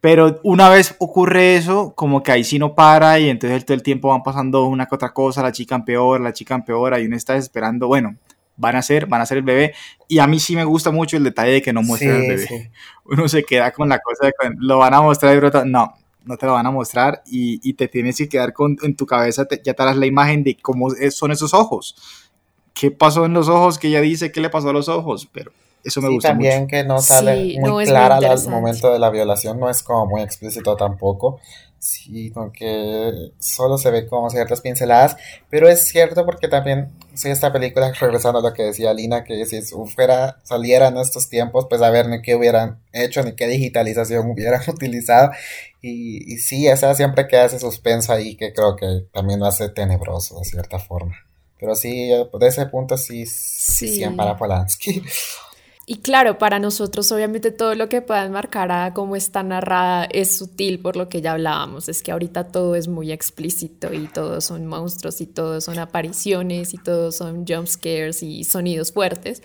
[0.00, 3.84] Pero una vez ocurre eso, como que ahí sí no para y entonces todo el
[3.84, 7.14] tiempo van pasando una que otra cosa, la chica peor, la chica peor, y uno
[7.14, 8.16] está esperando, bueno,
[8.56, 9.74] van a ser, van a ser el bebé.
[10.08, 12.72] Y a mí sí me gusta mucho el detalle de que no muestren el bebé.
[13.04, 15.64] Uno se queda con la cosa de que lo van a mostrar y brota.
[15.64, 19.06] No, no te lo van a mostrar y, te tienes que quedar con, en tu
[19.06, 21.96] cabeza, ya te harás la imagen de cómo son esos ojos.
[22.74, 23.78] ¿Qué pasó en los ojos?
[23.78, 25.28] Que ella dice, ¿qué le pasó a los ojos?
[25.32, 25.52] Pero
[25.84, 29.68] eso me gusta también que no sale muy clara al momento de la violación, no
[29.68, 31.40] es como muy explícito tampoco
[31.82, 35.16] sino que solo se ve como ciertas pinceladas,
[35.50, 39.44] pero es cierto porque también, si esta película, regresando a lo que decía Lina, que
[39.46, 43.48] si fuera, saliera en estos tiempos, pues a ver ni qué hubieran hecho, ni qué
[43.48, 45.32] digitalización hubieran utilizado,
[45.80, 49.68] y, y sí, esa siempre queda ese suspenso ahí que creo que también lo hace
[49.68, 51.16] tenebroso de cierta forma.
[51.58, 55.02] Pero sí, de ese punto sí, sí, sí para Polanski.
[55.84, 60.36] Y claro, para nosotros obviamente todo lo que puedan marcar a cómo está narrada es
[60.36, 64.44] sutil por lo que ya hablábamos, es que ahorita todo es muy explícito y todos
[64.44, 69.42] son monstruos y todos son apariciones y todos son jump scares y sonidos fuertes.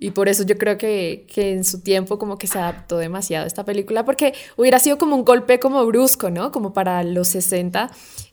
[0.00, 3.44] Y por eso yo creo que, que, en su tiempo como que se adaptó demasiado
[3.44, 6.52] a esta película, porque hubiera sido como un golpe como brusco, ¿no?
[6.52, 7.90] Como para los 60,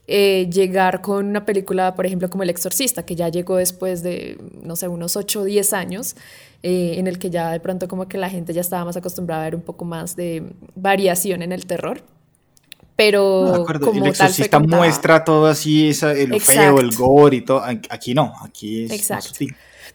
[0.08, 4.38] eh, llegar con una película, por ejemplo, como El Exorcista, que ya llegó después de,
[4.62, 6.16] no sé, unos 8 o 10 años,
[6.64, 9.42] eh, en el que ya de pronto como que la gente ya estaba más acostumbrada
[9.42, 12.02] a ver un poco más de variación en el terror.
[12.96, 17.62] Pero como el exorcista muestra todo así, esa, el feo, el gore y todo.
[17.90, 19.32] Aquí no, aquí es Exacto.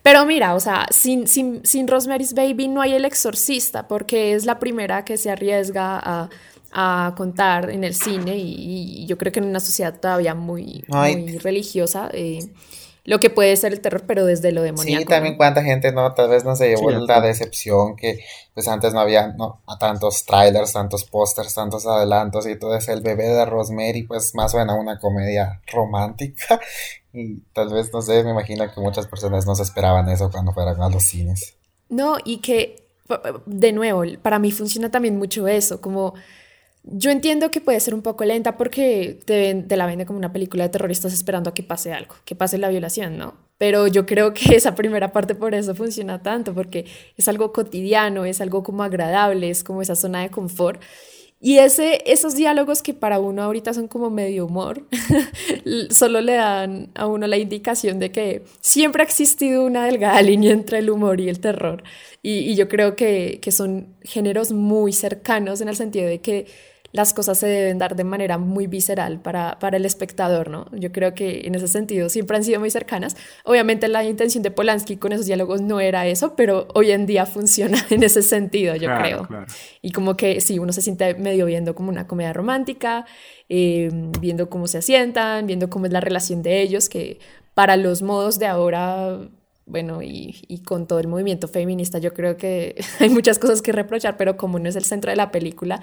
[0.03, 4.47] Pero mira, o sea, sin, sin, sin Rosemary's Baby no hay el exorcista, porque es
[4.47, 6.31] la primera que se arriesga a,
[6.73, 10.85] a contar en el cine y, y, yo creo que en una sociedad todavía muy,
[10.89, 12.09] muy religiosa.
[12.13, 12.49] Eh,
[13.05, 15.03] lo que puede ser el terror, pero desde lo demoníaco.
[15.03, 18.21] Sí, también cuánta gente no, tal vez no se llevó sí, la decepción que
[18.55, 22.93] pues antes no había no, tantos trailers, tantos pósters, tantos adelantos y todo eso.
[22.93, 26.61] El bebé de Rosemary pues más suena una comedia romántica
[27.13, 30.53] y tal vez, no sé, me imagino que muchas personas no se esperaban eso cuando
[30.53, 31.57] fueran a los cines.
[31.89, 32.85] No, y que,
[33.47, 36.15] de nuevo, para mí funciona también mucho eso, como
[36.83, 40.33] yo entiendo que puede ser un poco lenta porque te, te, la vende como una
[40.33, 43.35] película de terror y estás esperando a que pase algo, que pase la violación, ¿no?
[43.59, 48.25] Pero yo creo que esa primera parte por eso funciona tanto, porque es algo cotidiano,
[48.25, 50.81] es algo como agradable, es como esa zona de confort.
[51.43, 54.87] Y ese, esos diálogos que para uno ahorita son como medio humor,
[55.91, 60.53] solo le dan a uno la indicación de que siempre ha existido una delgada línea
[60.53, 61.83] entre el humor y el terror.
[62.23, 66.47] Y, y yo creo que, que son géneros muy cercanos en el sentido de que
[66.93, 70.67] las cosas se deben dar de manera muy visceral para, para el espectador, ¿no?
[70.73, 73.17] Yo creo que en ese sentido siempre han sido muy cercanas.
[73.45, 77.27] Obviamente la intención de Polanski con esos diálogos no era eso, pero hoy en día
[77.27, 79.27] funciona en ese sentido, yo claro, creo.
[79.27, 79.47] Claro.
[79.83, 83.07] Y como que sí, uno se siente medio viendo como una comedia romántica,
[83.49, 87.21] eh, viendo cómo se asientan, viendo cómo es la relación de ellos, que
[87.55, 89.29] para los modos de ahora
[89.71, 93.73] bueno, y, y, con todo el movimiento feminista, yo creo que hay muchas cosas que
[93.73, 95.81] reprochar, pero como no es el centro de la película,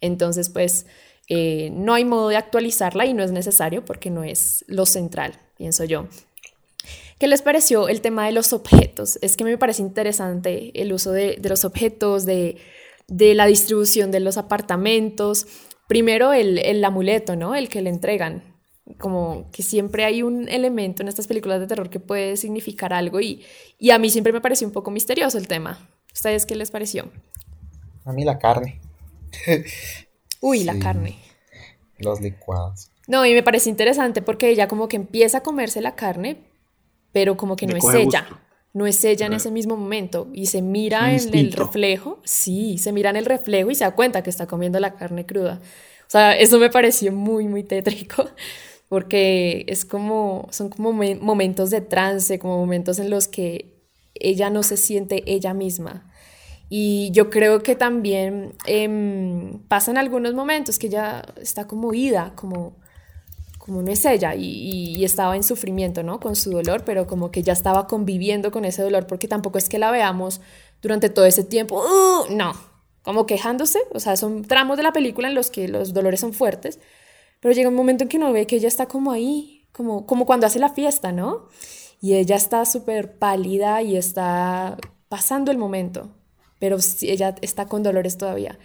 [0.00, 0.86] entonces pues
[1.28, 5.34] eh, no hay modo de actualizarla y no es necesario porque no es lo central,
[5.56, 6.08] pienso yo.
[7.18, 9.18] ¿Qué les pareció el tema de los objetos?
[9.22, 12.56] Es que me parece interesante el uso de, de los objetos, de,
[13.08, 15.46] de, la distribución de los apartamentos.
[15.86, 17.54] Primero el, el amuleto, ¿no?
[17.54, 18.42] El que le entregan,
[18.96, 23.20] como que siempre hay un elemento en estas películas de terror que puede significar algo
[23.20, 23.44] y,
[23.78, 25.88] y a mí siempre me pareció un poco misterioso el tema.
[26.12, 27.10] ¿Ustedes qué les pareció?
[28.04, 28.80] A mí la carne.
[30.40, 31.18] Uy, sí, la carne.
[31.98, 32.90] Los licuados.
[33.06, 36.38] No, y me parece interesante porque ella como que empieza a comerse la carne,
[37.12, 38.26] pero como que no es ella.
[38.28, 38.38] Gusto.
[38.74, 42.92] No es ella en ese mismo momento y se mira en el reflejo, sí, se
[42.92, 45.60] mira en el reflejo y se da cuenta que está comiendo la carne cruda.
[46.06, 48.28] O sea, eso me pareció muy, muy tétrico
[48.88, 53.78] porque es como, son como momentos de trance, como momentos en los que
[54.14, 56.10] ella no se siente ella misma.
[56.70, 62.76] Y yo creo que también eh, pasan algunos momentos que ella está como ida, como,
[63.58, 66.20] como no es ella, y, y, estaba en sufrimiento, ¿no?
[66.20, 69.68] Con su dolor, pero como que ya estaba conviviendo con ese dolor, porque tampoco es
[69.68, 70.42] que la veamos
[70.82, 72.52] durante todo ese tiempo, uh, no,
[73.02, 76.34] como quejándose, o sea, son tramos de la película en los que los dolores son
[76.34, 76.78] fuertes,
[77.40, 80.26] pero llega un momento en que uno ve que ella está como ahí, como, como
[80.26, 81.48] cuando hace la fiesta, ¿no?
[82.00, 84.76] Y ella está súper pálida y está
[85.08, 86.10] pasando el momento
[86.58, 88.58] pero ella está con dolores todavía.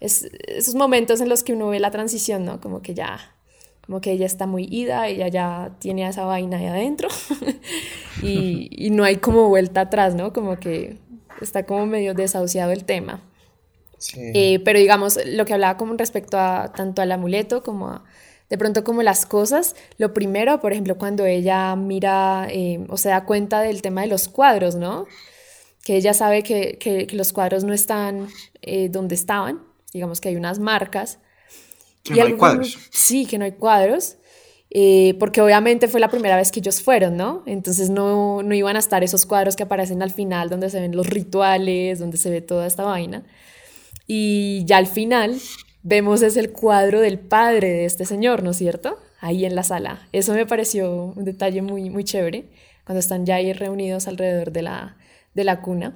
[0.00, 2.60] Es esos momentos en los que uno ve la transición, ¿no?
[2.60, 3.34] Como que ya,
[3.84, 7.08] como que ella está muy ida, ella ya tiene esa vaina ahí adentro
[8.22, 10.32] y, y, no hay como vuelta atrás, ¿no?
[10.32, 10.98] Como que
[11.40, 13.22] está como medio desahuciado el tema.
[13.98, 14.32] Sí.
[14.34, 18.04] Eh, pero digamos, lo que hablaba como respecto a tanto al amuleto como a,
[18.48, 23.10] de pronto como las cosas, lo primero, por ejemplo, cuando ella mira eh, o se
[23.10, 25.06] da cuenta del tema de los cuadros, ¿no?
[25.88, 28.28] que ella sabe que, que, que los cuadros no están
[28.60, 31.18] eh, donde estaban, digamos que hay unas marcas.
[32.02, 32.78] Que y no hay cuadros.
[32.90, 34.16] Sí, que no hay cuadros,
[34.68, 37.42] eh, porque obviamente fue la primera vez que ellos fueron, ¿no?
[37.46, 40.94] Entonces no, no iban a estar esos cuadros que aparecen al final, donde se ven
[40.94, 43.24] los rituales, donde se ve toda esta vaina.
[44.08, 45.36] Y ya al final
[45.82, 48.98] vemos es el cuadro del padre de este señor, ¿no es cierto?
[49.20, 50.08] Ahí en la sala.
[50.12, 52.46] Eso me pareció un detalle muy, muy chévere,
[52.84, 54.96] cuando están ya ahí reunidos alrededor de la,
[55.34, 55.94] de la cuna.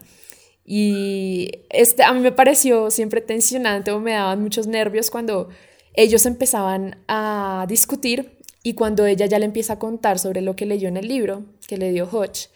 [0.64, 5.48] Y este, a mí me pareció siempre tensionante o me daban muchos nervios cuando
[5.94, 10.66] ellos empezaban a discutir y cuando ella ya le empieza a contar sobre lo que
[10.66, 12.50] leyó en el libro que le dio Hodge.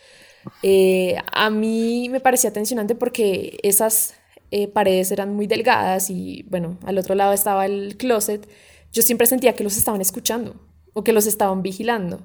[0.63, 4.15] Eh, a mí me parecía tensionante porque esas
[4.51, 8.49] eh, paredes eran muy delgadas y bueno, al otro lado estaba el closet.
[8.93, 10.57] Yo siempre sentía que los estaban escuchando
[10.93, 12.21] o que los estaban vigilando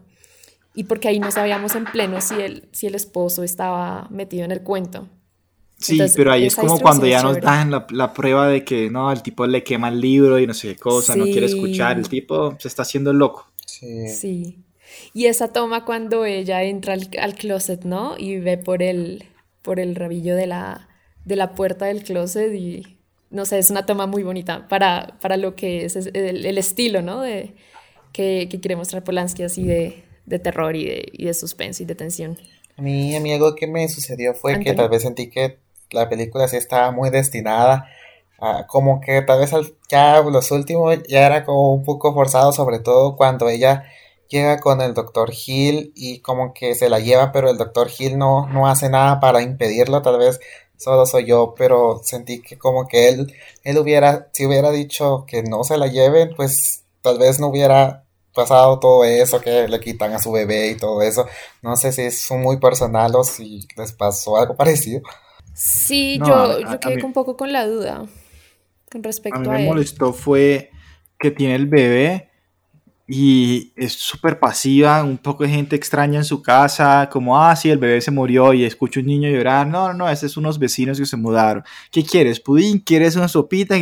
[0.74, 4.52] y porque ahí no sabíamos en pleno si el, si el esposo estaba metido en
[4.52, 5.08] el cuento.
[5.78, 8.90] Sí, Entonces, pero ahí es como cuando ya nos dan la, la prueba de que
[8.92, 11.98] no, al tipo le quema el libro y no sé qué cosa, no quiere escuchar,
[11.98, 13.52] el tipo se está haciendo loco.
[13.66, 14.08] Sí.
[14.10, 14.64] Sí.
[15.14, 18.16] Y esa toma cuando ella entra al, al closet, ¿no?
[18.18, 19.26] Y ve por el,
[19.64, 20.88] por el rabillo de la,
[21.26, 22.98] de la puerta del closet y,
[23.30, 27.02] no sé, es una toma muy bonita para, para lo que es el, el estilo,
[27.02, 27.22] ¿no?
[27.22, 27.56] De,
[28.14, 31.86] que, que quiere mostrar Polanski así de, de terror y de, y de suspenso y
[31.86, 32.38] de tensión.
[32.78, 34.74] A mí, a mí algo que me sucedió fue que Antonio.
[34.74, 35.60] tal vez sentí que
[35.92, 37.88] la película sí estaba muy destinada
[38.40, 42.52] a como que tal vez al- ya los últimos ya era como un poco forzado,
[42.54, 43.84] sobre todo cuando ella
[44.30, 48.18] llega con el doctor Hill y como que se la lleva, pero el doctor Hill
[48.18, 50.40] no, no hace nada para impedirlo, tal vez
[50.84, 55.44] solo soy yo, pero sentí que como que él, él hubiera, si hubiera dicho que
[55.44, 60.13] no se la lleven, pues tal vez no hubiera pasado todo eso, que le quitan
[60.13, 61.26] a su bebé y todo eso.
[61.62, 65.02] No sé si es muy personal o si les pasó algo parecido.
[65.54, 68.06] Sí, No, yo, a- yo a quedé mí- un poco con la duda
[68.91, 69.67] con A respecto mí a me él.
[69.67, 70.72] molestó fue
[71.20, 72.31] que tiene el bebé
[73.13, 77.69] y es súper pasiva, un poco de gente extraña en su casa, como, ah, sí,
[77.69, 80.58] el bebé se murió y escucho un niño llorar, no, no, no, esos son unos
[80.58, 81.62] vecinos que se mudaron.
[81.91, 82.39] ¿Qué quieres?
[82.39, 82.80] ¿Pudín?
[82.80, 83.76] ¿Quieres una sopita?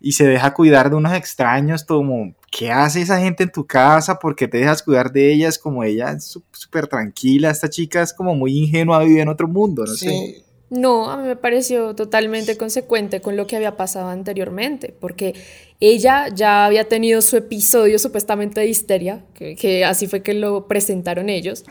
[0.00, 4.18] Y se deja cuidar de unos extraños, como, ¿qué hace esa gente en tu casa?
[4.18, 5.58] ¿Por qué te dejas cuidar de ellas?
[5.58, 9.46] Como ella es sú- súper tranquila, esta chica es como muy ingenua, vive en otro
[9.46, 10.42] mundo, no sé.
[10.70, 15.34] No, a mí me pareció totalmente consecuente con lo que había pasado anteriormente, porque
[15.80, 20.68] ella ya había tenido su episodio supuestamente de histeria, que, que así fue que lo
[20.68, 21.64] presentaron ellos.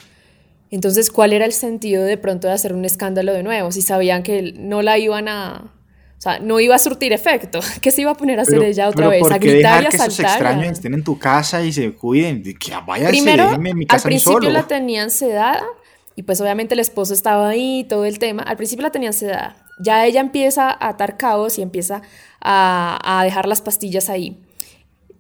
[0.72, 3.72] Entonces, ¿cuál era el sentido de pronto de hacer un escándalo de nuevo?
[3.72, 5.74] Si sabían que no la iban a...
[6.18, 7.60] O sea, no iba a surtir efecto.
[7.82, 9.22] ¿Qué se iba a poner a hacer Pero- ella otra vez?
[9.22, 10.32] ¿por A qué gritar y dejar a que esos saltar.
[10.34, 12.44] extraños a- estén en tu casa y se cuiden?
[12.44, 15.64] Que váyanse, Primero, en mi al casa a mí principio la tenían sedada
[16.20, 18.44] y pues obviamente el esposo estaba ahí, todo el tema.
[18.44, 19.56] Al principio la tenían sedada.
[19.80, 22.02] Ya ella empieza a atar cabos y empieza
[22.42, 24.38] a, a dejar las pastillas ahí.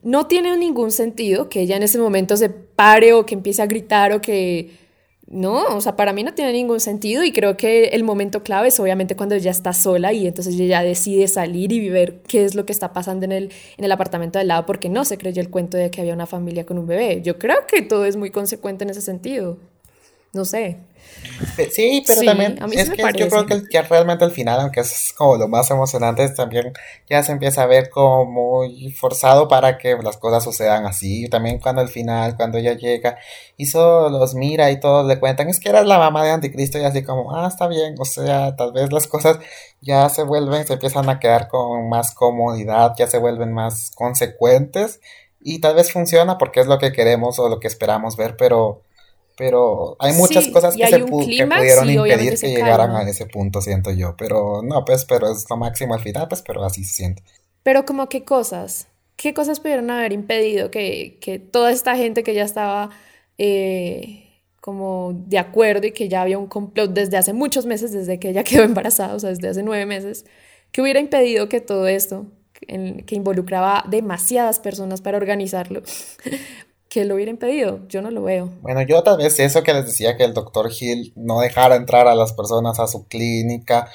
[0.03, 3.65] No tiene ningún sentido que ella en ese momento se pare o que empiece a
[3.67, 4.77] gritar o que...
[5.25, 8.67] No, o sea, para mí no tiene ningún sentido y creo que el momento clave
[8.67, 12.55] es obviamente cuando ella está sola y entonces ella decide salir y ver qué es
[12.55, 15.17] lo que está pasando en el, en el apartamento de al lado porque no se
[15.17, 17.21] creyó el cuento de que había una familia con un bebé.
[17.21, 19.59] Yo creo que todo es muy consecuente en ese sentido.
[20.33, 20.77] No sé.
[21.55, 24.23] Pe- Sí, pero Sí, también a mí sí es que yo creo que ya realmente
[24.25, 26.71] al final, aunque es como lo más emocionante, también
[27.09, 31.27] ya se empieza a ver como muy forzado para que las cosas sucedan así.
[31.29, 33.17] También cuando al final, cuando ella llega
[33.57, 36.77] y solo los mira y todos le cuentan, es que eras la mamá de Anticristo
[36.77, 39.39] y así como, ah, está bien, o sea, tal vez las cosas
[39.81, 44.99] ya se vuelven, se empiezan a quedar con más comodidad, ya se vuelven más consecuentes
[45.41, 48.81] y tal vez funciona porque es lo que queremos o lo que esperamos ver, pero...
[49.39, 52.99] Pero hay muchas Sí, cosas que, se pu- que pudieron impedir que llegaran calma.
[53.07, 54.15] a ese punto, siento yo.
[54.17, 57.23] Pero no, pues, pero es lo máximo al final, pues, pero así se siente.
[57.63, 62.33] Pero como qué cosas, qué cosas pudieron haber impedido que, que toda esta gente que
[62.33, 62.89] ya estaba
[63.37, 64.25] eh,
[64.61, 68.29] como de acuerdo y que ya había un complot desde hace muchos meses, desde que
[68.29, 70.25] ella quedó embarazada, o sea, desde hace nueve meses,
[70.71, 72.27] que hubiera impedido que todo esto,
[72.67, 75.81] en- que involucraba demasiadas personas para organizarlo,
[76.89, 77.87] que lo hubiera impedido?
[77.87, 78.49] Yo no lo veo.
[78.61, 82.07] Bueno, yo tal vez eso que les decía que el doctor Hill no dejara entrar
[82.07, 83.89] a las personas a su clínica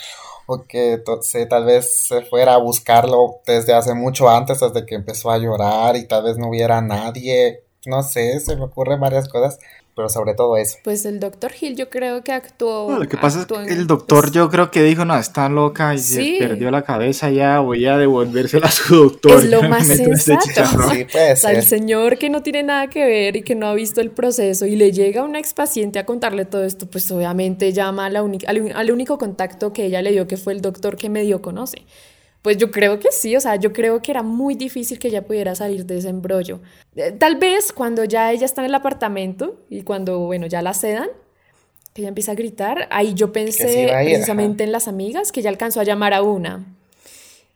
[0.47, 1.03] o que
[1.49, 5.97] tal vez se fuera a buscarlo desde hace mucho antes, desde que empezó a llorar
[5.97, 7.65] y tal vez no hubiera nadie.
[7.87, 9.59] No sé, se me ocurren varias cosas,
[9.97, 10.79] pero sobre todo eso.
[10.83, 12.91] Pues el doctor Hill yo creo que actuó...
[12.91, 15.49] No, lo que pasa es que el doctor pues, yo creo que dijo, no, está
[15.49, 16.39] loca y Sí.
[16.39, 19.39] se perdió la cabeza ya, voy a devolvérsela a su doctor.
[19.41, 20.45] Es lo más sensato.
[20.91, 23.67] Sí, puede O sea, el señor que no tiene nada que ver y que no
[23.69, 27.73] ha visto el proceso y le llega una expaciente a contarle todo esto, pues obviamente
[27.73, 30.61] llama a la única- al, al único contacto que ella le dio, que fue el
[30.61, 31.83] doctor que medio conoce.
[32.45, 35.25] Pues yo creo que sí, o sea, yo creo que era muy difícil que ella
[35.25, 36.61] pudiera salir de ese embrollo.
[36.95, 40.75] Eh, Tal vez cuando ya ella está en el apartamento y cuando, bueno, ya la
[40.75, 41.09] sedan,
[41.95, 45.49] que ella empieza a gritar, ahí yo pensé ir, precisamente en las amigas, que ella
[45.49, 46.67] alcanzó a llamar a una.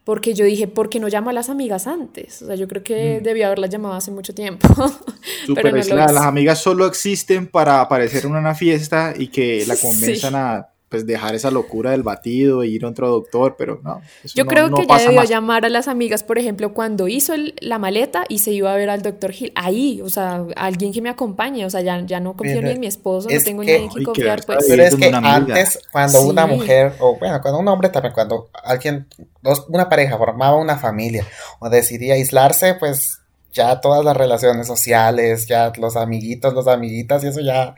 [0.05, 2.40] Porque yo dije, ¿por qué no llama a las amigas antes?
[2.40, 4.66] O sea, yo creo que debió haberlas llamado hace mucho tiempo.
[5.45, 5.97] Súper pero no lo.
[5.97, 9.86] Las amigas solo existen para aparecer en una fiesta y que la Sí.
[9.86, 14.01] convenzan a pues dejar esa locura del batido e ir a otro doctor, pero no.
[14.34, 15.28] Yo no- creo no que pasa debió más.
[15.28, 18.76] llamar a las amigas, por ejemplo, cuando hizo el- la maleta y se iba a
[18.76, 19.53] ver al doctor Hill.
[19.55, 21.66] Ahí, o sea, alguien que me acompañe.
[21.66, 23.78] O sea, ya, ya no confío Pero ni en mi esposo, no es tengo que-
[23.80, 24.41] ni en quién confiar.
[24.47, 24.64] Pues.
[24.66, 26.55] Pero es que una antes, cuando una Sí.
[26.55, 29.07] mujer, o bueno, cuando un hombre también, cuando alguien,
[29.43, 31.26] dos, una pareja formaba una familia
[31.61, 33.18] o decidía aislarse, pues
[33.53, 37.74] ya todas las relaciones sociales, ya los amiguitos, los amiguitas, y eso ya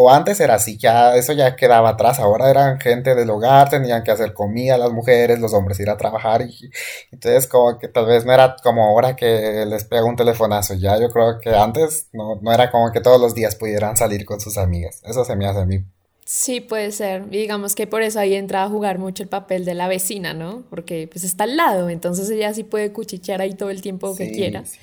[0.00, 4.04] o antes era así, ya eso ya quedaba atrás, ahora eran gente del hogar, tenían
[4.04, 6.70] que hacer comida las mujeres, los hombres ir a trabajar y,
[7.10, 11.00] entonces como que tal vez no era como ahora que les pega un telefonazo, ya
[11.00, 14.38] yo creo que antes no, no era como que todos los días pudieran salir con
[14.38, 15.84] sus amigas, eso se me hace a mí.
[16.24, 17.24] Sí, puede ser.
[17.30, 20.34] Y digamos que por eso ahí entra a jugar mucho el papel de la vecina,
[20.34, 20.62] ¿no?
[20.68, 24.30] Porque pues está al lado, entonces ella sí puede cuchichear ahí todo el tiempo que
[24.30, 24.64] quiera.
[24.64, 24.78] Sí.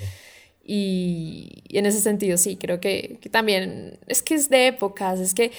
[0.65, 5.51] Y, en ese sentido, sí, creo que, también es que es de épocas, es que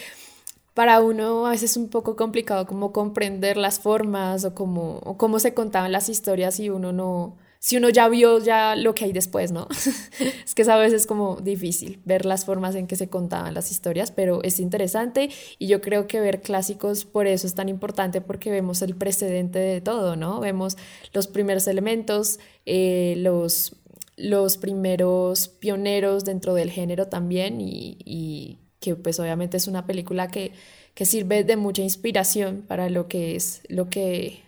[0.74, 5.16] para uno a veces es un poco complicado como comprender las formas o cómo, o
[5.16, 9.04] cómo se contaban las historias si uno no, si uno ya vio ya lo que
[9.06, 9.68] hay después, ¿no?
[10.44, 13.70] es que a veces es como difícil ver las formas en que se contaban las
[13.70, 18.20] historias, pero es interesante y yo creo que ver clásicos por eso es tan importante
[18.20, 20.40] porque vemos el precedente de todo, ¿no?
[20.40, 20.76] Vemos
[21.12, 23.76] los primeros elementos, eh, los
[24.16, 30.52] los primeros pioneros dentro del género también y, que pues obviamente es una película que,
[31.04, 34.40] sirve de mucha inspiración para lo que es lo que,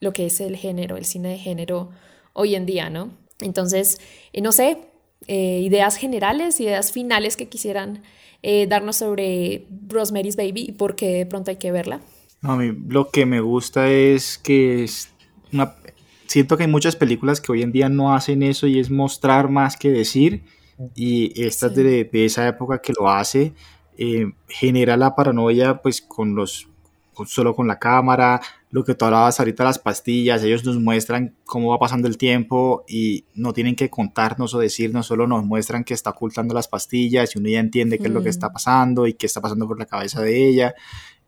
[0.00, 1.90] lo que es el género, el cine de género
[2.34, 3.10] hoy en día, ¿no?
[3.40, 3.98] Entonces,
[4.34, 4.78] eh, no sé,
[5.26, 8.02] eh, ideas generales, ideas finales que quisieran
[8.42, 12.02] eh, darnos sobre Rosemary's Baby y por qué de pronto hay que verla.
[12.42, 15.08] a mí lo que me gusta es que es
[15.50, 15.76] una,
[16.34, 19.48] siento que hay muchas películas que hoy en día no hacen eso y es mostrar
[19.48, 20.42] más que decir.
[20.96, 23.52] Y esta de, esa época que lo hace,
[23.96, 26.68] eh, genera la paranoia pues con los,
[27.24, 28.40] solo con la cámara,
[28.72, 32.84] lo que tú hablabas ahorita, las pastillas, ellos nos muestran cómo va pasando el tiempo
[32.88, 37.36] y no tienen que contarnos o decirnos, solo nos muestran que está ocultando las pastillas
[37.36, 39.78] y uno ya entiende qué es lo que está pasando y qué está pasando por
[39.78, 40.74] la cabeza de ella.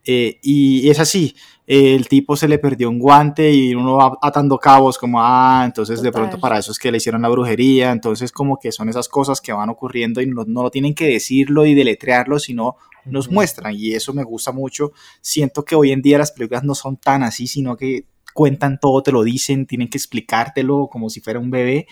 [0.09, 1.35] Eh, y es así,
[1.67, 6.01] el tipo se le perdió un guante y uno va atando cabos como, ah, entonces
[6.01, 9.09] de pronto para eso es que le hicieron la brujería, entonces como que son esas
[9.09, 13.29] cosas que van ocurriendo y no, no lo tienen que decirlo y deletrearlo, sino nos
[13.31, 14.93] muestran y eso me gusta mucho.
[15.21, 19.03] Siento que hoy en día las películas no son tan así, sino que cuentan todo,
[19.03, 21.89] te lo dicen, tienen que explicártelo como si fuera un bebé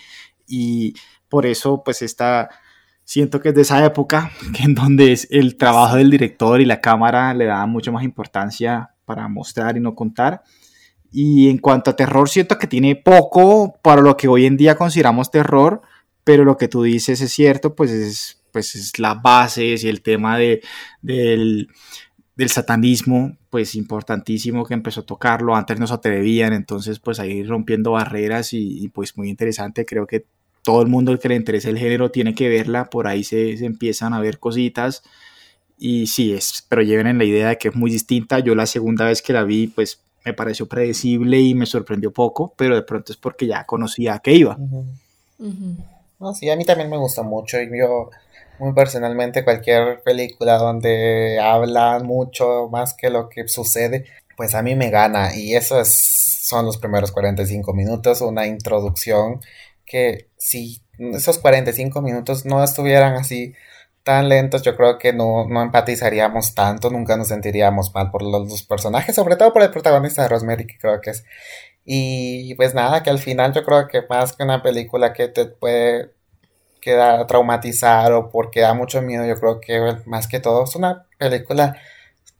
[0.47, 0.93] y
[1.27, 2.49] por eso pues esta
[3.05, 7.33] siento que es de esa época en donde el trabajo del director y la cámara
[7.33, 10.43] le da mucho más importancia para mostrar y no contar.
[11.11, 14.75] Y en cuanto a terror, siento que tiene poco para lo que hoy en día
[14.75, 15.81] consideramos terror,
[16.25, 20.01] pero lo que tú dices es cierto, pues es, pues es las bases y el
[20.01, 20.61] tema de,
[21.01, 21.69] del,
[22.35, 27.43] del satanismo, pues importantísimo que empezó a tocarlo, antes no se atrevían, entonces pues ahí
[27.43, 30.25] rompiendo barreras y, y pues muy interesante, creo que
[30.65, 33.63] todo el mundo el que le interese el género tiene que verla, por ahí se,
[33.63, 35.03] empiezan a ver cositas.
[35.77, 38.39] Y sí, es, pero lleven en la idea de que es muy distinta.
[38.39, 42.51] Yo la segunda vez que la vi, pues me pareció predecible y me sorprendió poco,
[42.57, 44.57] pero de pronto es porque ya conocía a qué iba.
[46.19, 47.61] No, sí, a mí también me gusta mucho.
[47.61, 48.09] Y yo,
[48.57, 54.05] muy personalmente, cualquier película donde hablan mucho más que lo que sucede,
[54.35, 55.35] pues a mí me gana.
[55.35, 59.41] Y eso es, son los primeros 45 minutos, una introducción
[59.85, 63.53] que si esos 45 minutos no estuvieran así
[64.03, 68.47] tan lentos, yo creo que no, no empatizaríamos tanto, nunca nos sentiríamos mal por los,
[68.47, 71.25] dos personajes, sobre todo por el protagonista de Rosemary, que creo que es.
[71.85, 75.45] Y pues nada, que al final yo creo que más que una película que te
[75.45, 76.11] puede
[76.81, 81.07] quedar traumatizar o porque da mucho miedo, yo creo que más que todo es una
[81.17, 81.77] película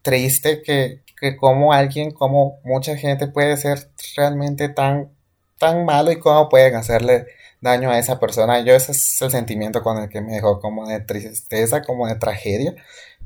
[0.04, 5.15] triste que, que como alguien, como mucha gente puede ser realmente tan
[5.58, 7.28] tan malo y cómo pueden hacerle
[7.62, 8.62] daño a esa persona.
[8.62, 12.16] Yo ese es el sentimiento con el que me dejó como de tristeza, como de
[12.16, 12.76] tragedia.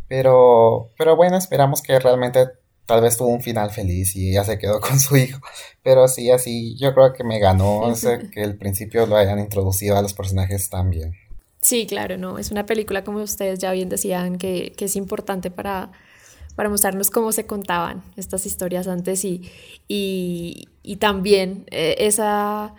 [0.08, 2.48] Pero, pero bueno, esperamos que realmente
[2.86, 5.40] tal vez tuvo un final feliz y ya se quedó con su hijo.
[5.84, 7.94] Pero sí, así yo creo que me ganó
[8.34, 11.16] que el principio lo hayan introducido a los personajes también.
[11.62, 12.40] Sí, claro, no.
[12.40, 15.92] Es una película, como ustedes ya bien decían, que, que es importante para,
[16.60, 19.50] para mostrarnos cómo se contaban estas historias antes y,
[19.88, 22.76] y, y también eh, esa,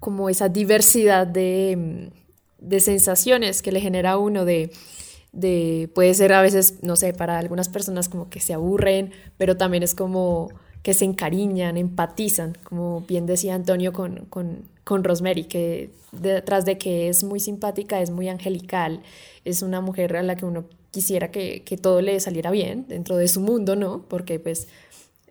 [0.00, 2.10] como esa diversidad de,
[2.58, 4.72] de, sensaciones que le genera a uno de,
[5.30, 9.56] de, puede ser a veces, no sé, para algunas personas como que se aburren, pero
[9.56, 10.48] también es como
[10.82, 16.78] que se encariñan, empatizan, como bien decía Antonio con, con, con Rosemary, que detrás de
[16.78, 19.02] que es muy simpática, es muy angelical,
[19.44, 23.16] es una mujer a la que uno quisiera que, que todo le saliera bien dentro
[23.16, 24.04] de su mundo, ¿no?
[24.08, 24.68] Porque pues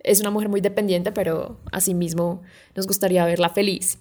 [0.04, 2.42] es una mujer muy dependiente, pero asimismo
[2.76, 3.98] nos gustaría verla feliz.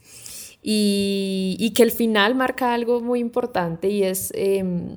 [0.63, 4.97] Y, y que el final marca algo muy importante y es em,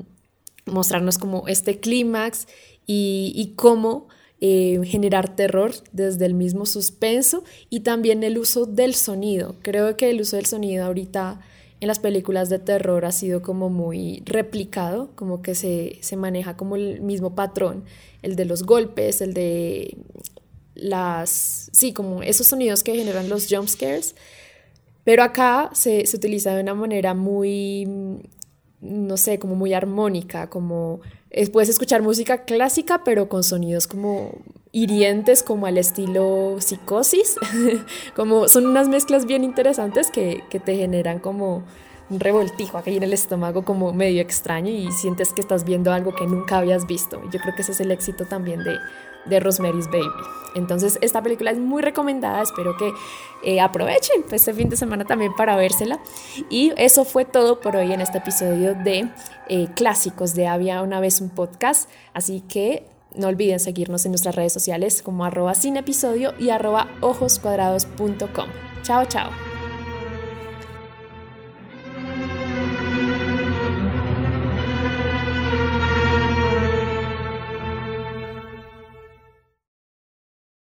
[0.65, 2.47] mostrarnos como este clímax
[2.87, 4.07] y, y, cómo
[4.41, 9.57] eh, generar terror desde el mismo suspenso y también el uso del sonido.
[9.61, 11.39] Creo que el uso del sonido ahorita
[11.81, 16.57] en las películas de terror ha sido como muy replicado, como que se, se maneja
[16.57, 17.85] como el mismo patrón,
[18.21, 19.97] el de los golpes, el de
[20.75, 24.15] las, sí, como esos sonidos que generan los jump scares,
[25.03, 27.87] pero acá se, se utiliza de una manera muy,
[28.81, 30.99] no sé, como muy armónica, como
[31.51, 34.31] puedes escuchar música clásica, pero con sonidos como
[34.71, 37.35] hirientes, como al estilo psicosis,
[38.15, 41.63] como son unas mezclas bien interesantes que, que te generan como
[42.09, 46.15] un revoltijo aquí en el estómago como medio extraño y sientes que estás viendo algo
[46.15, 47.21] que nunca habías visto.
[47.31, 48.77] Yo creo que ese es el éxito también de,
[49.25, 50.09] de Rosemary's Baby.
[50.55, 52.41] Entonces, esta película es muy recomendada.
[52.41, 52.93] Espero que
[53.43, 55.99] eh, aprovechen este fin de semana también para vérsela.
[56.49, 59.09] Y eso fue todo por hoy en este episodio de
[59.47, 61.89] eh, Clásicos de Había una vez un podcast.
[62.13, 66.87] Así que no olviden seguirnos en nuestras redes sociales como arroba sin episodio y arroba
[67.01, 68.47] ojoscuadrados.com.
[68.83, 69.48] Chao, chao.